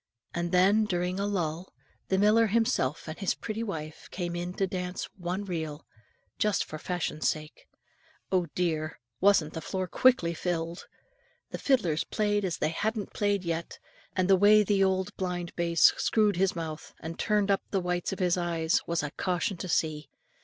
[0.33, 1.71] And when, during a lull,
[2.07, 5.85] the miller himself and his pretty wife came in to dance one reel,
[6.39, 7.67] just for fashion sake,
[8.31, 8.99] oh, dear!
[9.19, 10.87] wasn't the floor quickly filled?
[11.51, 13.77] The fiddlers played as they hadn't played yet;
[14.15, 18.11] and the way the old blind bass screwed his mouth, and turned up the whites
[18.11, 20.09] of his eyes was a caution to see.